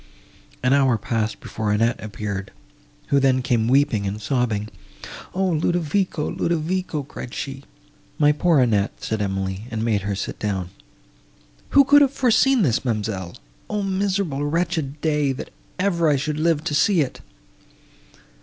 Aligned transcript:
An 0.63 0.73
hour 0.73 0.97
passed 0.97 1.39
before 1.41 1.71
Annette 1.71 2.03
appeared, 2.03 2.49
who 3.09 3.19
then 3.19 3.43
came 3.43 3.67
weeping 3.67 4.07
and 4.07 4.19
sobbing. 4.19 4.67
"O 5.35 5.45
Ludovico—Ludovico!" 5.45 7.03
cried 7.03 7.35
she. 7.35 7.65
"My 8.17 8.31
poor 8.31 8.59
Annette!" 8.59 8.93
said 8.99 9.21
Emily, 9.21 9.65
and 9.69 9.85
made 9.85 10.01
her 10.01 10.15
sit 10.15 10.39
down. 10.39 10.69
"Who 11.77 11.83
could 11.83 12.01
have 12.01 12.09
foreseen 12.11 12.63
this, 12.63 12.83
ma'amselle? 12.83 13.37
O 13.69 13.83
miserable, 13.83 14.43
wretched, 14.43 14.99
day—that 15.01 15.51
ever 15.77 16.09
I 16.09 16.15
should 16.15 16.39
live 16.39 16.63
to 16.63 16.73
see 16.73 17.01
it!" 17.01 17.21